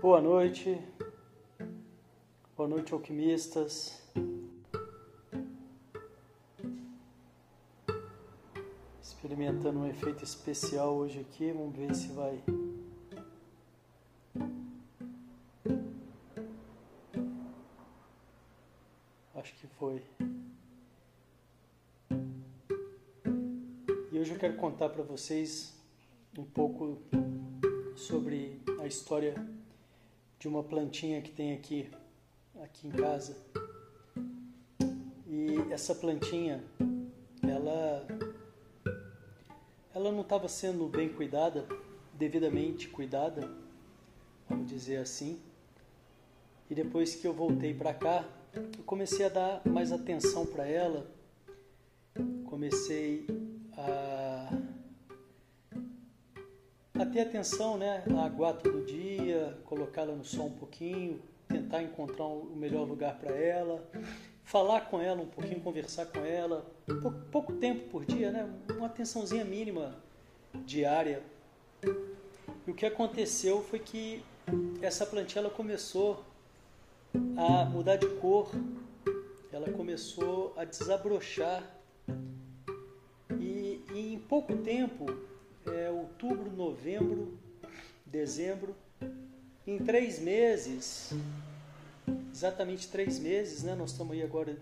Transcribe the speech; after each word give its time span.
Boa 0.00 0.22
noite, 0.22 0.80
boa 2.56 2.66
noite, 2.66 2.90
alquimistas. 2.94 4.02
Experimentando 9.02 9.80
um 9.80 9.86
efeito 9.86 10.24
especial 10.24 10.96
hoje 10.96 11.20
aqui, 11.20 11.52
vamos 11.52 11.76
ver 11.76 11.94
se 11.94 12.08
vai. 12.12 12.42
Acho 19.34 19.54
que 19.56 19.66
foi. 19.66 20.02
E 24.10 24.18
hoje 24.18 24.32
eu 24.32 24.38
quero 24.38 24.56
contar 24.56 24.88
para 24.88 25.02
vocês 25.02 25.78
um 26.38 26.44
pouco 26.44 26.96
sobre 27.94 28.62
a 28.80 28.86
história 28.86 29.34
de 30.40 30.48
uma 30.48 30.64
plantinha 30.64 31.20
que 31.20 31.30
tem 31.30 31.52
aqui, 31.52 31.90
aqui 32.62 32.88
em 32.88 32.90
casa. 32.90 33.36
E 35.28 35.54
essa 35.70 35.94
plantinha, 35.94 36.64
ela, 37.42 38.06
ela 39.94 40.10
não 40.10 40.22
estava 40.22 40.48
sendo 40.48 40.88
bem 40.88 41.10
cuidada, 41.10 41.66
devidamente 42.14 42.88
cuidada, 42.88 43.52
vamos 44.48 44.66
dizer 44.66 44.96
assim. 44.96 45.38
E 46.70 46.74
depois 46.74 47.14
que 47.14 47.26
eu 47.26 47.34
voltei 47.34 47.74
para 47.74 47.92
cá, 47.92 48.24
eu 48.54 48.84
comecei 48.86 49.26
a 49.26 49.28
dar 49.28 49.62
mais 49.66 49.92
atenção 49.92 50.46
para 50.46 50.66
ela, 50.66 51.06
comecei 52.46 53.26
a 57.00 57.06
ter 57.06 57.20
atenção, 57.20 57.78
né, 57.78 58.04
a 58.14 58.26
aguar 58.26 58.54
todo 58.54 58.84
dia, 58.84 59.56
colocá-la 59.64 60.14
no 60.14 60.22
sol 60.22 60.48
um 60.48 60.52
pouquinho, 60.52 61.18
tentar 61.48 61.82
encontrar 61.82 62.26
o 62.26 62.54
melhor 62.54 62.86
lugar 62.86 63.18
para 63.18 63.34
ela, 63.34 63.82
falar 64.44 64.82
com 64.82 65.00
ela 65.00 65.22
um 65.22 65.26
pouquinho, 65.26 65.60
conversar 65.60 66.06
com 66.06 66.20
ela, 66.20 66.66
pouco, 67.32 67.54
tempo 67.54 67.88
por 67.88 68.04
dia, 68.04 68.30
né, 68.30 68.46
uma 68.76 68.86
atençãozinha 68.86 69.44
mínima 69.46 69.94
diária. 70.66 71.22
E 72.66 72.70
o 72.70 72.74
que 72.74 72.84
aconteceu 72.84 73.62
foi 73.62 73.78
que 73.78 74.22
essa 74.82 75.06
plantinha 75.06 75.40
ela 75.40 75.50
começou 75.50 76.22
a 77.34 77.64
mudar 77.64 77.96
de 77.96 78.08
cor, 78.16 78.50
ela 79.50 79.72
começou 79.72 80.52
a 80.54 80.66
desabrochar 80.66 81.64
e, 83.40 83.82
e 83.94 84.12
em 84.12 84.18
pouco 84.18 84.54
tempo 84.58 85.29
é, 85.66 85.90
outubro, 85.90 86.50
novembro, 86.50 87.38
dezembro. 88.06 88.74
Em 89.66 89.78
três 89.78 90.18
meses, 90.18 91.12
exatamente 92.32 92.88
três 92.88 93.18
meses, 93.18 93.62
né? 93.62 93.74
Nós 93.74 93.92
estamos 93.92 94.12
aí 94.14 94.22
agora 94.22 94.56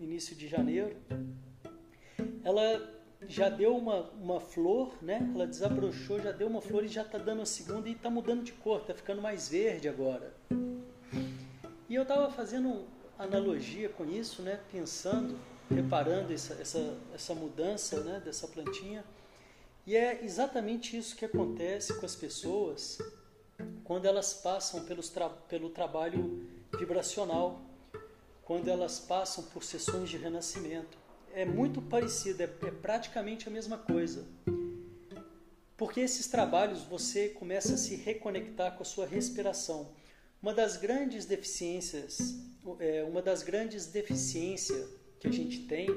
início 0.00 0.34
de 0.36 0.48
janeiro. 0.48 0.96
Ela 2.44 2.92
já 3.28 3.48
deu 3.48 3.76
uma, 3.76 4.10
uma 4.10 4.40
flor, 4.40 4.92
né? 5.00 5.30
Ela 5.34 5.46
desabrochou, 5.46 6.20
já 6.20 6.32
deu 6.32 6.48
uma 6.48 6.60
flor 6.60 6.84
e 6.84 6.88
já 6.88 7.02
está 7.02 7.18
dando 7.18 7.42
a 7.42 7.46
segunda 7.46 7.88
e 7.88 7.92
está 7.92 8.10
mudando 8.10 8.42
de 8.42 8.52
cor, 8.52 8.80
está 8.80 8.94
ficando 8.94 9.22
mais 9.22 9.48
verde 9.48 9.88
agora. 9.88 10.34
E 11.88 11.94
eu 11.94 12.02
estava 12.02 12.30
fazendo 12.30 12.86
analogia 13.18 13.88
com 13.88 14.04
isso, 14.04 14.42
né? 14.42 14.60
Pensando, 14.70 15.38
reparando 15.70 16.32
essa, 16.32 16.54
essa, 16.54 16.98
essa 17.14 17.34
mudança, 17.34 18.02
né? 18.02 18.20
Dessa 18.24 18.48
plantinha. 18.48 19.04
E 19.86 19.96
é 19.96 20.24
exatamente 20.24 20.96
isso 20.96 21.16
que 21.16 21.24
acontece 21.24 21.94
com 21.98 22.06
as 22.06 22.14
pessoas 22.14 22.98
quando 23.84 24.06
elas 24.06 24.32
passam 24.32 24.84
pelos 24.84 25.08
tra 25.08 25.28
pelo 25.28 25.70
trabalho 25.70 26.46
vibracional, 26.78 27.60
quando 28.44 28.68
elas 28.68 29.00
passam 29.00 29.44
por 29.44 29.64
sessões 29.64 30.08
de 30.08 30.16
renascimento. 30.16 30.96
É 31.34 31.44
muito 31.44 31.82
parecido, 31.82 32.42
é, 32.42 32.44
é 32.44 32.70
praticamente 32.70 33.48
a 33.48 33.50
mesma 33.50 33.78
coisa. 33.78 34.24
Porque 35.76 36.00
esses 36.00 36.28
trabalhos 36.28 36.82
você 36.84 37.30
começa 37.30 37.74
a 37.74 37.76
se 37.76 37.96
reconectar 37.96 38.76
com 38.76 38.82
a 38.82 38.86
sua 38.86 39.06
respiração. 39.06 39.90
Uma 40.40 40.54
das 40.54 40.76
grandes 40.76 41.24
deficiências, 41.24 42.36
é, 42.78 43.02
uma 43.02 43.20
das 43.20 43.42
grandes 43.42 43.86
deficiências 43.86 44.88
que 45.18 45.26
a 45.28 45.32
gente 45.32 45.66
tem 45.66 45.88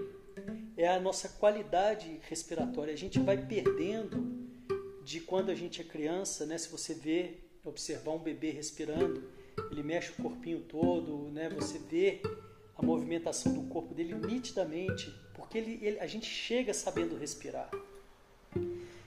é 0.77 0.87
a 0.87 0.99
nossa 0.99 1.29
qualidade 1.29 2.19
respiratória. 2.29 2.93
A 2.93 2.97
gente 2.97 3.19
vai 3.19 3.37
perdendo 3.37 4.45
de 5.03 5.19
quando 5.19 5.49
a 5.49 5.55
gente 5.55 5.81
é 5.81 5.83
criança, 5.83 6.45
né? 6.45 6.57
Se 6.57 6.69
você 6.69 6.93
vê, 6.93 7.35
observar 7.63 8.11
um 8.11 8.19
bebê 8.19 8.51
respirando, 8.51 9.23
ele 9.71 9.83
mexe 9.83 10.11
o 10.11 10.23
corpinho 10.23 10.61
todo, 10.61 11.29
né? 11.31 11.49
Você 11.49 11.77
vê 11.79 12.21
a 12.77 12.85
movimentação 12.85 13.53
do 13.53 13.63
corpo 13.69 13.93
dele 13.93 14.13
nitidamente, 14.15 15.13
porque 15.33 15.57
ele, 15.57 15.79
ele, 15.81 15.99
a 15.99 16.07
gente 16.07 16.25
chega 16.25 16.73
sabendo 16.73 17.17
respirar. 17.17 17.69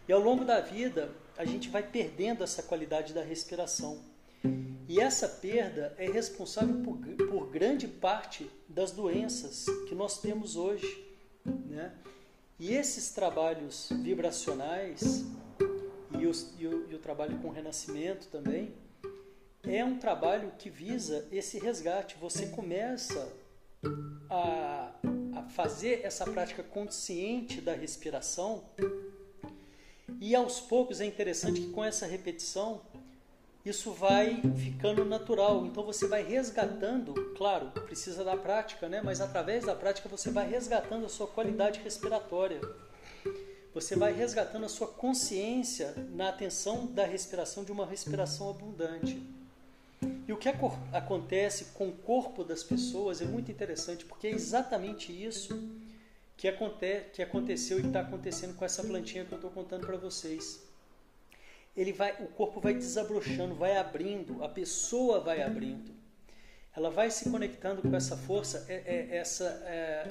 E 0.09 0.13
ao 0.13 0.21
longo 0.21 0.45
da 0.45 0.61
vida, 0.61 1.11
a 1.37 1.45
gente 1.45 1.69
vai 1.69 1.83
perdendo 1.83 2.43
essa 2.43 2.63
qualidade 2.63 3.13
da 3.13 3.23
respiração. 3.23 4.01
E 4.89 5.01
essa 5.01 5.29
perda 5.29 5.95
é 5.99 6.11
responsável 6.11 6.83
por, 6.83 6.97
por 7.27 7.51
grande 7.51 7.87
parte 7.87 8.51
das 8.67 8.91
doenças 8.91 9.67
que 9.87 9.95
nós 9.95 10.19
temos 10.21 10.57
hoje. 10.57 11.08
Né? 11.45 11.95
E 12.59 12.75
esses 12.75 13.11
trabalhos 13.11 13.91
vibracionais 14.03 15.25
e, 16.13 16.23
e, 16.23 16.67
o, 16.67 16.91
e 16.91 16.95
o 16.95 16.99
trabalho 16.99 17.39
com 17.39 17.51
renascimento 17.51 18.27
também 18.29 18.75
é 19.63 19.85
um 19.85 19.99
trabalho 19.99 20.53
que 20.59 20.71
visa 20.71 21.27
esse 21.31 21.59
resgate. 21.59 22.17
Você 22.21 22.47
começa 22.47 23.33
a, 24.29 24.93
a 25.37 25.43
fazer 25.51 26.01
essa 26.05 26.25
prática 26.25 26.63
consciente 26.63 27.61
da 27.61 27.75
respiração 27.75 28.65
e 30.21 30.35
aos 30.35 30.61
poucos 30.61 31.01
é 31.01 31.07
interessante 31.07 31.61
que 31.61 31.71
com 31.71 31.85
essa 31.85 32.07
repetição 32.07 32.83
isso 33.69 33.93
vai 33.93 34.41
ficando 34.57 35.05
natural. 35.05 35.67
Então 35.67 35.85
você 35.85 36.07
vai 36.07 36.23
resgatando, 36.23 37.15
claro, 37.37 37.71
precisa 37.71 38.25
da 38.25 38.37
prática, 38.37 38.89
né? 38.89 39.01
Mas 39.03 39.21
através 39.21 39.65
da 39.65 39.75
prática 39.75 40.09
você 40.09 40.31
vai 40.31 40.49
resgatando 40.49 41.07
a 41.07 41.09
sua 41.09 41.27
qualidade 41.27 41.81
respiratória. 41.81 42.61
Você 43.75 43.95
vai 43.97 44.13
resgatando 44.13 44.65
a 44.65 44.69
sua 44.69 44.89
consciência 44.89 45.95
na 46.13 46.31
atenção 46.31 46.87
da 46.87 47.05
respiração 47.05 47.65
de 47.65 47.71
uma 47.71 47.87
respiração 47.87 48.51
abundante. 48.51 49.23
E 50.27 50.33
o 50.33 50.37
que 50.37 50.49
acontece 50.93 51.67
com 51.75 51.89
o 51.89 51.93
corpo 51.93 52.45
das 52.45 52.63
pessoas 52.63 53.21
é 53.21 53.25
muito 53.25 53.51
interessante, 53.51 54.05
porque 54.05 54.27
é 54.27 54.31
exatamente 54.31 55.13
isso 55.13 55.71
que, 56.37 56.47
aconte 56.49 57.05
que 57.13 57.23
aconteceu 57.23 57.81
e 57.81 57.87
está 57.87 58.01
acontecendo 58.01 58.55
com 58.55 58.65
essa 58.65 58.83
plantinha 58.83 59.25
que 59.25 59.33
eu 59.33 59.37
estou 59.37 59.51
contando 59.51 59.87
para 59.87 59.97
vocês 59.97 60.68
ele 61.79 61.93
vai, 61.93 62.13
o 62.21 62.27
corpo 62.27 62.61
vai 62.61 62.75
desabrochando, 62.75 63.55
vai 63.55 63.77
abrindo, 63.77 64.43
a 64.43 64.49
pessoa 64.49 65.21
vai 65.21 65.41
abrindo. 65.41 65.93
Ela 66.77 66.91
vai 66.91 67.09
se 67.09 67.31
conectando 67.31 67.83
com 67.83 67.95
essa 67.95 68.17
força. 68.17 68.67
É, 68.69 68.83
é, 68.85 69.17
essa, 69.17 69.45
é, 69.65 70.09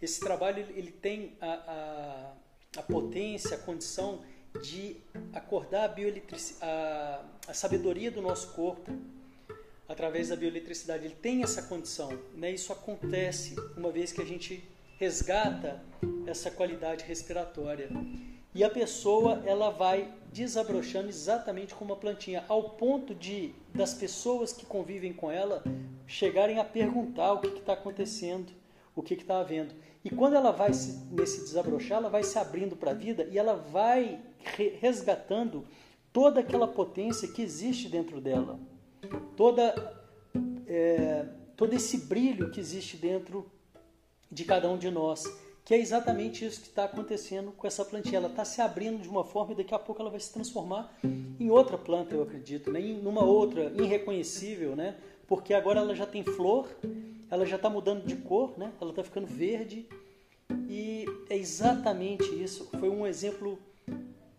esse 0.00 0.18
trabalho 0.18 0.66
ele 0.74 0.90
tem 0.90 1.36
a, 1.38 1.52
a, 1.52 2.80
a, 2.80 2.82
potência, 2.82 3.54
a 3.54 3.60
condição 3.60 4.24
de 4.62 4.96
acordar 5.34 5.90
a, 5.90 6.66
a, 6.66 7.24
a 7.48 7.54
sabedoria 7.54 8.10
do 8.10 8.22
nosso 8.22 8.54
corpo 8.54 8.90
através 9.86 10.30
da 10.30 10.36
bioeletricidade. 10.36 11.04
Ele 11.04 11.14
tem 11.14 11.42
essa 11.42 11.64
condição. 11.64 12.18
Né? 12.34 12.50
Isso 12.52 12.72
acontece 12.72 13.56
uma 13.76 13.92
vez 13.92 14.10
que 14.10 14.22
a 14.22 14.26
gente 14.26 14.66
resgata 14.98 15.82
essa 16.26 16.50
qualidade 16.50 17.04
respiratória. 17.04 17.90
E 18.54 18.64
a 18.64 18.70
pessoa 18.70 19.42
ela 19.44 19.70
vai 19.70 20.12
desabrochando 20.32 21.08
exatamente 21.08 21.74
como 21.74 21.92
uma 21.92 22.00
plantinha, 22.00 22.44
ao 22.48 22.70
ponto 22.70 23.14
de 23.14 23.54
das 23.74 23.94
pessoas 23.94 24.52
que 24.52 24.66
convivem 24.66 25.12
com 25.12 25.30
ela 25.30 25.62
chegarem 26.06 26.58
a 26.58 26.64
perguntar 26.64 27.32
o 27.32 27.40
que 27.40 27.48
está 27.48 27.74
acontecendo, 27.74 28.52
o 28.94 29.02
que 29.02 29.14
está 29.14 29.40
havendo. 29.40 29.74
E 30.04 30.10
quando 30.10 30.34
ela 30.34 30.50
vai 30.50 30.72
se, 30.72 30.98
nesse 31.10 31.40
desabrochar, 31.42 31.98
ela 31.98 32.08
vai 32.08 32.24
se 32.24 32.38
abrindo 32.38 32.74
para 32.74 32.90
a 32.90 32.94
vida 32.94 33.28
e 33.30 33.38
ela 33.38 33.54
vai 33.54 34.20
resgatando 34.80 35.64
toda 36.12 36.40
aquela 36.40 36.66
potência 36.66 37.28
que 37.28 37.42
existe 37.42 37.88
dentro 37.88 38.20
dela, 38.20 38.58
toda 39.36 40.00
é, 40.66 41.26
todo 41.56 41.74
esse 41.74 41.98
brilho 42.06 42.50
que 42.50 42.58
existe 42.58 42.96
dentro 42.96 43.50
de 44.30 44.44
cada 44.44 44.68
um 44.68 44.78
de 44.78 44.90
nós 44.90 45.24
que 45.70 45.74
é 45.74 45.78
exatamente 45.78 46.44
isso 46.44 46.62
que 46.62 46.66
está 46.66 46.82
acontecendo 46.82 47.52
com 47.52 47.64
essa 47.64 47.84
plantinha. 47.84 48.16
Ela 48.16 48.26
está 48.26 48.44
se 48.44 48.60
abrindo 48.60 49.00
de 49.00 49.08
uma 49.08 49.22
forma 49.22 49.52
e 49.52 49.54
daqui 49.54 49.72
a 49.72 49.78
pouco 49.78 50.02
ela 50.02 50.10
vai 50.10 50.18
se 50.18 50.32
transformar 50.32 50.92
em 51.38 51.48
outra 51.48 51.78
planta, 51.78 52.12
eu 52.12 52.24
acredito, 52.24 52.72
né? 52.72 52.80
em 52.80 53.06
uma 53.06 53.22
outra 53.22 53.72
irreconhecível, 53.76 54.74
né? 54.74 54.96
porque 55.28 55.54
agora 55.54 55.78
ela 55.78 55.94
já 55.94 56.04
tem 56.04 56.24
flor, 56.24 56.68
ela 57.30 57.46
já 57.46 57.54
está 57.54 57.70
mudando 57.70 58.04
de 58.04 58.16
cor, 58.16 58.58
né? 58.58 58.72
ela 58.80 58.90
está 58.90 59.04
ficando 59.04 59.28
verde 59.28 59.86
e 60.68 61.04
é 61.28 61.36
exatamente 61.36 62.24
isso. 62.42 62.68
Foi 62.80 62.90
um 62.90 63.06
exemplo 63.06 63.56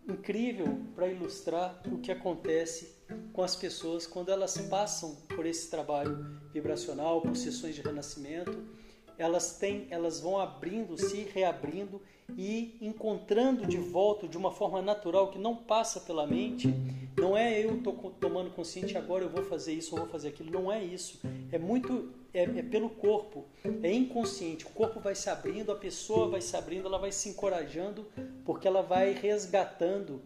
incrível 0.05 0.81
para 0.93 1.07
ilustrar 1.07 1.81
o 1.89 1.99
que 1.99 2.11
acontece 2.11 2.93
com 3.31 3.41
as 3.41 3.55
pessoas 3.55 4.05
quando 4.05 4.33
elas 4.33 4.57
passam 4.57 5.15
por 5.33 5.45
esse 5.45 5.69
trabalho 5.69 6.41
vibracional, 6.51 7.21
por 7.21 7.37
sessões 7.37 7.73
de 7.73 7.81
renascimento, 7.81 8.81
elas 9.21 9.57
têm, 9.57 9.87
elas 9.89 10.19
vão 10.19 10.39
abrindo, 10.39 10.97
se 10.97 11.27
reabrindo 11.33 12.01
e 12.37 12.77
encontrando 12.81 13.65
de 13.65 13.77
volta 13.77 14.27
de 14.27 14.37
uma 14.37 14.51
forma 14.51 14.81
natural 14.81 15.29
que 15.29 15.37
não 15.37 15.55
passa 15.55 15.99
pela 15.99 16.25
mente. 16.25 16.73
Não 17.17 17.35
é 17.35 17.63
eu 17.63 17.81
tô 17.81 17.91
tomando 17.91 18.49
consciente 18.51 18.97
agora 18.97 19.23
eu 19.23 19.29
vou 19.29 19.43
fazer 19.43 19.73
isso 19.73 19.93
ou 19.93 20.01
vou 20.01 20.09
fazer 20.09 20.29
aquilo. 20.29 20.49
Não 20.49 20.71
é 20.71 20.83
isso. 20.83 21.19
É 21.51 21.59
muito 21.59 22.09
é, 22.33 22.43
é, 22.43 22.63
pelo 22.63 22.89
corpo. 22.89 23.45
É 23.83 23.91
inconsciente. 23.91 24.65
O 24.65 24.69
corpo 24.69 24.99
vai 24.99 25.13
se 25.13 25.29
abrindo, 25.29 25.71
a 25.71 25.75
pessoa 25.75 26.29
vai 26.29 26.41
se 26.41 26.55
abrindo, 26.55 26.87
ela 26.87 26.97
vai 26.97 27.11
se 27.11 27.29
encorajando 27.29 28.07
porque 28.45 28.67
ela 28.67 28.81
vai 28.81 29.11
resgatando 29.13 30.21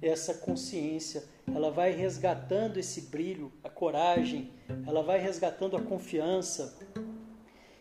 essa 0.00 0.34
consciência. 0.34 1.24
Ela 1.52 1.70
vai 1.70 1.92
resgatando 1.92 2.76
esse 2.76 3.02
brilho, 3.02 3.50
a 3.64 3.70
coragem. 3.70 4.50
Ela 4.86 5.02
vai 5.02 5.18
resgatando 5.18 5.76
a 5.76 5.80
confiança. 5.80 6.78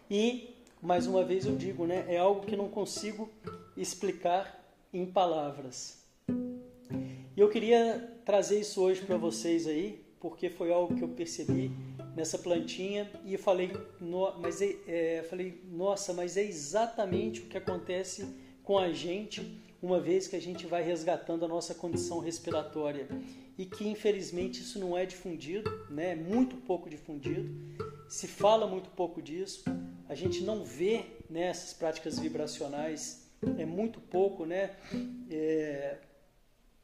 E 0.09 0.54
mais 0.85 1.07
uma 1.07 1.23
vez 1.23 1.47
eu 1.47 1.55
digo, 1.55 1.87
né, 1.87 2.05
é 2.07 2.17
algo 2.17 2.45
que 2.45 2.55
não 2.55 2.69
consigo 2.69 3.27
explicar 3.75 4.63
em 4.93 5.03
palavras. 5.03 6.05
E 6.29 7.39
eu 7.39 7.49
queria 7.49 8.19
trazer 8.23 8.59
isso 8.59 8.81
hoje 8.81 9.01
para 9.01 9.17
vocês 9.17 9.65
aí, 9.65 10.05
porque 10.19 10.47
foi 10.47 10.71
algo 10.71 10.95
que 10.95 11.03
eu 11.03 11.09
percebi 11.09 11.71
nessa 12.15 12.37
plantinha 12.37 13.09
e 13.25 13.35
falei, 13.35 13.71
no, 13.99 14.31
mas 14.39 14.61
é, 14.61 14.75
é, 14.87 15.23
falei, 15.27 15.59
nossa, 15.71 16.13
mas 16.13 16.37
é 16.37 16.43
exatamente 16.43 17.41
o 17.41 17.45
que 17.45 17.57
acontece 17.57 18.25
com 18.63 18.77
a 18.77 18.93
gente 18.93 19.59
uma 19.81 19.99
vez 19.99 20.27
que 20.27 20.35
a 20.35 20.41
gente 20.41 20.65
vai 20.65 20.83
resgatando 20.83 21.45
a 21.45 21.47
nossa 21.47 21.73
condição 21.73 22.19
respiratória 22.19 23.07
e 23.57 23.65
que 23.65 23.87
infelizmente 23.87 24.61
isso 24.61 24.79
não 24.79 24.97
é 24.97 25.05
difundido, 25.05 25.69
né? 25.89 26.11
É 26.11 26.15
muito 26.15 26.55
pouco 26.57 26.89
difundido, 26.89 27.49
se 28.15 28.29
fala 28.29 28.65
muito 28.65 28.89
pouco 28.91 29.21
disso, 29.21 29.65
a 30.07 30.15
gente 30.15 30.41
não 30.41 30.63
vê 30.63 31.03
nessas 31.29 31.71
né, 31.71 31.79
práticas 31.79 32.17
vibracionais 32.17 33.29
é 33.57 33.65
muito 33.65 33.99
pouco, 33.99 34.45
né? 34.45 34.73
É, 35.29 35.97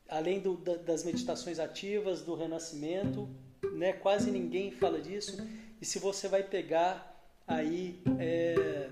além 0.10 0.42
do, 0.42 0.58
da, 0.58 0.76
das 0.76 1.06
meditações 1.06 1.58
ativas, 1.58 2.22
do 2.22 2.36
renascimento, 2.36 3.30
né? 3.72 3.94
Quase 3.94 4.30
ninguém 4.30 4.72
fala 4.72 5.00
disso. 5.00 5.38
E 5.82 5.86
se 5.86 6.00
você 6.00 6.28
vai 6.28 6.44
pegar 6.44 7.34
aí 7.48 8.04
é, 8.20 8.90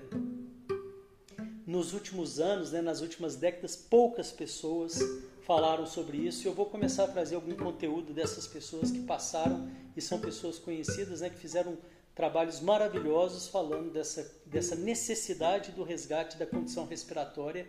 nos 1.66 1.92
últimos 1.92 2.40
anos, 2.40 2.72
né, 2.72 2.80
nas 2.80 3.02
últimas 3.02 3.36
décadas, 3.36 3.76
poucas 3.76 4.32
pessoas 4.32 4.98
falaram 5.42 5.84
sobre 5.84 6.16
isso. 6.16 6.48
Eu 6.48 6.54
vou 6.54 6.64
começar 6.64 7.04
a 7.04 7.08
trazer 7.08 7.34
algum 7.34 7.54
conteúdo 7.54 8.14
dessas 8.14 8.46
pessoas 8.46 8.90
que 8.90 9.02
passaram 9.02 9.70
e 9.94 10.00
são 10.00 10.18
pessoas 10.18 10.58
conhecidas, 10.58 11.20
né, 11.20 11.28
que 11.28 11.36
fizeram 11.36 11.76
trabalhos 12.14 12.60
maravilhosos 12.60 13.48
falando 13.48 13.92
dessa, 13.92 14.30
dessa 14.46 14.74
necessidade 14.74 15.72
do 15.72 15.82
resgate 15.82 16.36
da 16.36 16.46
condição 16.46 16.86
respiratória, 16.86 17.66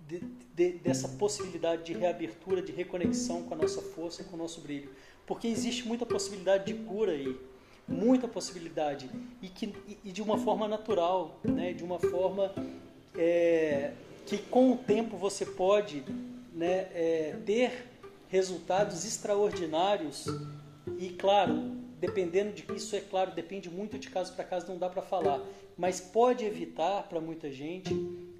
de, 0.00 0.20
de, 0.54 0.72
dessa 0.72 1.08
possibilidade 1.08 1.84
de 1.84 1.92
reabertura, 1.92 2.62
de 2.62 2.72
reconexão 2.72 3.42
com 3.42 3.54
a 3.54 3.56
nossa 3.56 3.80
força, 3.80 4.24
com 4.24 4.36
o 4.36 4.38
nosso 4.38 4.60
brilho. 4.60 4.90
Porque 5.26 5.48
existe 5.48 5.86
muita 5.86 6.06
possibilidade 6.06 6.72
de 6.72 6.74
cura 6.84 7.12
aí, 7.12 7.36
muita 7.88 8.28
possibilidade, 8.28 9.10
e, 9.40 9.48
que, 9.48 9.74
e 10.04 10.12
de 10.12 10.22
uma 10.22 10.38
forma 10.38 10.68
natural, 10.68 11.38
né? 11.42 11.72
de 11.72 11.82
uma 11.82 11.98
forma 11.98 12.52
é, 13.16 13.92
que 14.26 14.38
com 14.38 14.72
o 14.72 14.76
tempo 14.76 15.16
você 15.16 15.46
pode 15.46 16.04
né, 16.52 16.88
é, 16.94 17.36
ter 17.44 17.86
resultados 18.28 19.04
extraordinários 19.04 20.26
e, 20.98 21.10
claro, 21.10 21.75
dependendo 21.98 22.52
de 22.52 22.64
isso 22.74 22.94
é 22.94 23.00
claro, 23.00 23.32
depende 23.32 23.70
muito 23.70 23.98
de 23.98 24.10
caso 24.10 24.34
para 24.34 24.44
caso, 24.44 24.66
não 24.68 24.78
dá 24.78 24.88
para 24.88 25.02
falar, 25.02 25.44
mas 25.76 26.00
pode 26.00 26.44
evitar 26.44 27.02
para 27.08 27.20
muita 27.20 27.50
gente 27.50 27.94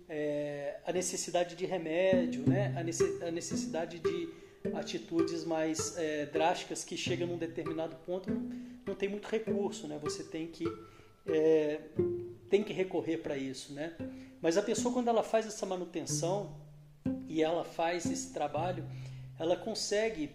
é, 0.08 0.78
a 0.86 0.92
necessidade 0.92 1.54
de 1.54 1.66
remédio, 1.66 2.44
né? 2.48 2.74
a 2.76 3.30
necessidade 3.30 3.98
de 3.98 4.28
atitudes 4.74 5.44
mais 5.44 5.96
é, 5.96 6.26
drásticas 6.26 6.84
que 6.84 6.96
chegam 6.96 7.28
num 7.28 7.38
determinado 7.38 7.96
ponto 8.04 8.30
não, 8.30 8.50
não 8.86 8.94
tem 8.94 9.08
muito 9.08 9.26
recurso, 9.28 9.86
né? 9.86 9.98
Você 10.02 10.24
tem 10.24 10.46
que 10.46 10.64
é, 11.26 11.80
tem 12.48 12.62
que 12.62 12.72
recorrer 12.72 13.18
para 13.18 13.36
isso, 13.36 13.72
né? 13.72 13.94
Mas 14.40 14.56
a 14.56 14.62
pessoa 14.62 14.92
quando 14.92 15.08
ela 15.08 15.22
faz 15.22 15.46
essa 15.46 15.66
manutenção 15.66 16.56
e 17.28 17.42
ela 17.42 17.64
faz 17.64 18.06
esse 18.06 18.32
trabalho, 18.32 18.84
ela 19.38 19.56
consegue 19.56 20.30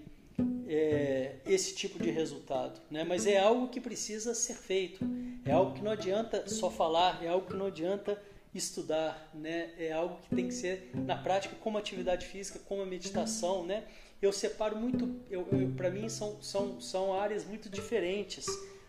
é, 0.73 1.35
esse 1.45 1.75
tipo 1.75 2.01
de 2.01 2.09
resultado, 2.09 2.79
né? 2.89 3.03
Mas 3.03 3.27
é 3.27 3.37
algo 3.37 3.67
que 3.67 3.81
precisa 3.81 4.33
ser 4.33 4.53
feito, 4.53 5.05
é 5.43 5.51
algo 5.51 5.73
que 5.73 5.83
não 5.83 5.91
adianta 5.91 6.47
só 6.47 6.69
falar, 6.69 7.21
é 7.21 7.27
algo 7.27 7.45
que 7.45 7.55
não 7.55 7.65
adianta 7.65 8.21
estudar, 8.55 9.29
né? 9.33 9.71
É 9.77 9.91
algo 9.91 10.19
que 10.21 10.33
tem 10.33 10.47
que 10.47 10.53
ser 10.53 10.91
na 10.93 11.17
prática, 11.17 11.55
como 11.59 11.77
atividade 11.77 12.25
física, 12.25 12.57
como 12.59 12.81
a 12.81 12.85
meditação, 12.85 13.65
né? 13.65 13.83
Eu 14.21 14.31
separo 14.31 14.77
muito, 14.77 15.07
para 15.75 15.89
mim 15.89 16.07
são, 16.07 16.41
são, 16.41 16.79
são 16.79 17.13
áreas 17.13 17.43
muito 17.43 17.67
diferentes. 17.67 18.45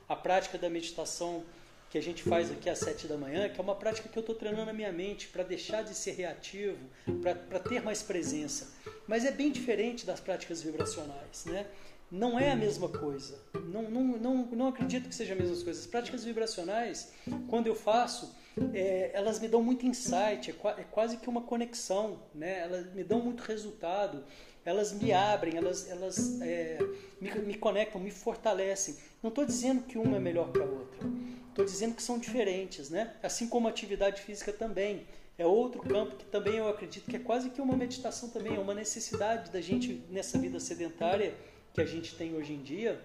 A 0.08 0.14
prática 0.14 0.58
da 0.58 0.70
meditação 0.70 1.42
que 1.90 1.98
a 1.98 2.02
gente 2.02 2.22
faz 2.22 2.50
aqui 2.50 2.70
às 2.70 2.78
sete 2.78 3.06
da 3.06 3.16
manhã, 3.16 3.48
que 3.48 3.60
é 3.60 3.62
uma 3.62 3.74
prática 3.74 4.08
que 4.08 4.16
eu 4.16 4.20
estou 4.20 4.34
treinando 4.34 4.70
a 4.70 4.72
minha 4.72 4.92
mente 4.92 5.28
para 5.28 5.42
deixar 5.42 5.82
de 5.82 5.94
ser 5.94 6.12
reativo, 6.12 6.78
para 7.20 7.58
ter 7.58 7.82
mais 7.82 8.02
presença. 8.02 8.72
Mas 9.06 9.24
é 9.24 9.30
bem 9.30 9.50
diferente 9.50 10.06
das 10.06 10.20
práticas 10.20 10.62
vibracionais, 10.62 11.44
né? 11.46 11.66
Não 12.10 12.38
é 12.38 12.50
a 12.50 12.56
mesma 12.56 12.88
coisa. 12.90 13.38
Não, 13.54 13.82
não, 13.90 14.04
não, 14.18 14.46
não 14.46 14.68
acredito 14.68 15.08
que 15.08 15.14
seja 15.14 15.32
a 15.32 15.36
mesma 15.36 15.54
coisa. 15.64 15.80
As 15.80 15.86
práticas 15.86 16.24
vibracionais, 16.24 17.10
quando 17.48 17.68
eu 17.68 17.74
faço, 17.74 18.34
é, 18.74 19.10
elas 19.14 19.40
me 19.40 19.48
dão 19.48 19.62
muito 19.62 19.86
insight, 19.86 20.50
é, 20.50 20.68
é, 20.80 20.84
quase 20.90 21.16
que 21.16 21.28
uma 21.28 21.40
conexão, 21.40 22.22
né? 22.34 22.60
Elas 22.60 22.92
me 22.92 23.02
dão 23.02 23.20
muito 23.20 23.40
resultado, 23.42 24.24
elas 24.62 24.92
me 24.92 25.10
abrem, 25.12 25.56
elas, 25.56 25.88
elas 25.88 26.40
é, 26.42 26.78
me, 27.18 27.30
me 27.40 27.54
conectam, 27.54 27.98
me 27.98 28.10
fortalecem. 28.10 28.96
Não 29.22 29.28
estou 29.28 29.46
dizendo 29.46 29.82
que 29.82 29.96
uma 29.96 30.18
é 30.18 30.20
melhor 30.20 30.52
que 30.52 30.60
a 30.60 30.64
outra. 30.64 31.00
Estou 31.48 31.64
dizendo 31.64 31.94
que 31.94 32.02
são 32.02 32.18
diferentes, 32.18 32.90
né? 32.90 33.14
Assim 33.22 33.48
como 33.48 33.68
a 33.68 33.70
atividade 33.70 34.20
física 34.20 34.52
também. 34.52 35.06
É 35.42 35.46
outro 35.46 35.82
campo 35.82 36.14
que 36.14 36.24
também 36.26 36.58
eu 36.58 36.68
acredito 36.68 37.10
que 37.10 37.16
é 37.16 37.18
quase 37.18 37.50
que 37.50 37.60
uma 37.60 37.76
meditação 37.76 38.28
também, 38.28 38.54
é 38.54 38.60
uma 38.60 38.74
necessidade 38.74 39.50
da 39.50 39.60
gente 39.60 40.00
nessa 40.08 40.38
vida 40.38 40.60
sedentária 40.60 41.34
que 41.74 41.80
a 41.80 41.84
gente 41.84 42.14
tem 42.14 42.32
hoje 42.36 42.52
em 42.52 42.62
dia. 42.62 43.00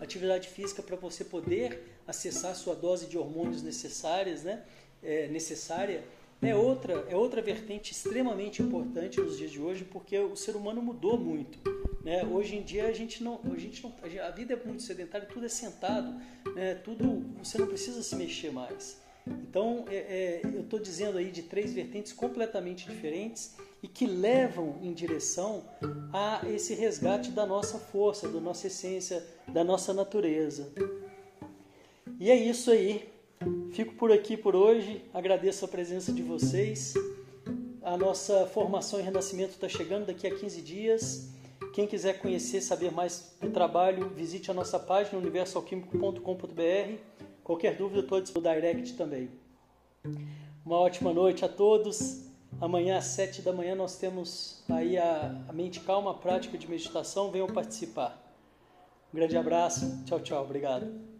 Atividade 0.00 0.48
física 0.48 0.82
para 0.82 0.96
você 0.96 1.22
poder 1.22 1.98
acessar 2.08 2.52
a 2.52 2.54
sua 2.54 2.74
dose 2.74 3.06
de 3.08 3.18
hormônios 3.18 3.62
necessárias, 3.62 4.42
né? 4.42 4.64
É, 5.02 5.28
necessária 5.28 6.02
é 6.40 6.56
outra, 6.56 7.04
é 7.10 7.14
outra 7.14 7.42
vertente 7.42 7.92
extremamente 7.92 8.62
importante 8.62 9.20
nos 9.20 9.36
dias 9.36 9.50
de 9.50 9.60
hoje, 9.60 9.84
porque 9.84 10.18
o 10.18 10.36
ser 10.36 10.56
humano 10.56 10.80
mudou 10.80 11.18
muito. 11.18 11.58
Né? 12.02 12.24
Hoje 12.24 12.56
em 12.56 12.62
dia 12.62 12.86
a 12.86 12.92
gente 12.92 13.22
não, 13.22 13.38
a, 13.44 13.58
gente 13.58 13.82
não, 13.82 13.94
a 14.26 14.30
vida 14.30 14.54
é 14.54 14.56
muito 14.64 14.82
sedentária, 14.82 15.28
tudo 15.30 15.44
é 15.44 15.48
sentado, 15.50 16.10
né? 16.54 16.74
tudo 16.76 17.22
você 17.38 17.58
não 17.58 17.66
precisa 17.66 18.02
se 18.02 18.16
mexer 18.16 18.50
mais. 18.50 19.03
Então 19.26 19.84
é, 19.88 19.96
é, 19.96 20.40
eu 20.44 20.60
estou 20.60 20.78
dizendo 20.78 21.18
aí 21.18 21.30
de 21.30 21.42
três 21.42 21.72
vertentes 21.72 22.12
completamente 22.12 22.88
diferentes 22.88 23.56
e 23.82 23.88
que 23.88 24.06
levam 24.06 24.78
em 24.82 24.92
direção 24.92 25.64
a 26.12 26.42
esse 26.48 26.74
resgate 26.74 27.30
da 27.30 27.46
nossa 27.46 27.78
força, 27.78 28.28
da 28.28 28.40
nossa 28.40 28.66
essência, 28.66 29.24
da 29.48 29.62
nossa 29.62 29.92
natureza. 29.92 30.72
E 32.18 32.30
é 32.30 32.36
isso 32.36 32.70
aí. 32.70 33.08
Fico 33.72 33.94
por 33.94 34.12
aqui 34.12 34.36
por 34.36 34.54
hoje. 34.54 35.04
Agradeço 35.12 35.64
a 35.64 35.68
presença 35.68 36.12
de 36.12 36.22
vocês. 36.22 36.94
A 37.82 37.96
nossa 37.96 38.46
formação 38.46 38.98
em 38.98 39.02
renascimento 39.02 39.50
está 39.50 39.68
chegando 39.68 40.06
daqui 40.06 40.26
a 40.26 40.34
15 40.34 40.62
dias. 40.62 41.28
Quem 41.74 41.86
quiser 41.86 42.20
conhecer, 42.20 42.60
saber 42.60 42.92
mais 42.92 43.34
do 43.40 43.50
trabalho, 43.50 44.08
visite 44.10 44.50
a 44.50 44.54
nossa 44.54 44.78
página 44.78 45.18
universalquímico.com.br. 45.18 47.23
Qualquer 47.44 47.76
dúvida, 47.76 48.00
estou 48.00 48.18
no 48.20 48.42
direct 48.42 48.94
também. 48.94 49.28
Uma 50.64 50.78
ótima 50.78 51.12
noite 51.12 51.44
a 51.44 51.48
todos. 51.48 52.24
Amanhã 52.58 52.96
às 52.96 53.04
7 53.06 53.42
da 53.42 53.52
manhã 53.52 53.74
nós 53.74 53.98
temos 53.98 54.64
aí 54.68 54.96
a, 54.96 55.44
a 55.46 55.52
mente 55.52 55.80
calma, 55.80 56.12
a 56.12 56.14
prática 56.14 56.56
de 56.56 56.68
meditação. 56.68 57.30
Venham 57.30 57.46
participar. 57.46 58.18
Um 59.12 59.16
grande 59.16 59.36
abraço. 59.36 60.02
Tchau, 60.06 60.20
tchau. 60.20 60.42
Obrigado. 60.42 61.13